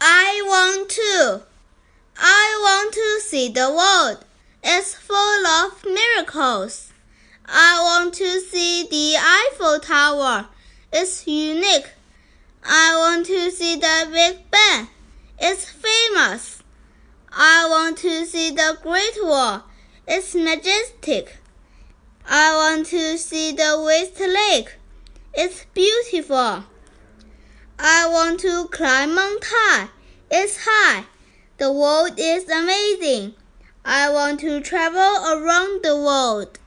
I 0.00 0.42
want 0.44 0.90
to. 0.90 1.42
I 2.18 2.58
want 2.62 2.92
to 2.92 3.20
see 3.20 3.48
the 3.48 3.70
world. 3.70 4.24
It's 4.62 4.94
full 4.94 5.46
of 5.46 5.84
miracles. 5.84 6.92
I 7.46 7.80
want 7.82 8.14
to 8.14 8.40
see 8.40 8.86
the 8.90 9.16
Eiffel 9.18 9.80
Tower. 9.80 10.48
It's 10.92 11.26
unique. 11.26 11.90
I 12.62 12.94
want 12.96 13.26
to 13.26 13.50
see 13.50 13.76
the 13.76 14.08
Big 14.12 14.50
Ben. 14.50 14.88
It's 15.38 15.70
famous. 15.70 16.62
I 17.32 17.66
want 17.68 17.98
to 17.98 18.26
see 18.26 18.50
the 18.50 18.78
Great 18.82 19.16
Wall. 19.22 19.62
It's 20.06 20.34
majestic. 20.34 21.38
I 22.26 22.54
want 22.54 22.86
to 22.88 23.16
see 23.16 23.52
the 23.52 23.80
West 23.84 24.20
Lake. 24.20 24.74
It's 25.32 25.64
beautiful. 25.72 26.64
I 27.78 28.08
want 28.08 28.40
to 28.40 28.68
climb 28.68 29.14
Mount 29.14 29.42
Tai. 29.42 29.88
It's 30.30 30.64
high. 30.64 31.04
The 31.58 31.70
world 31.70 32.12
is 32.16 32.48
amazing. 32.48 33.34
I 33.84 34.10
want 34.10 34.40
to 34.40 34.60
travel 34.60 35.00
around 35.00 35.82
the 35.82 35.94
world. 35.94 36.58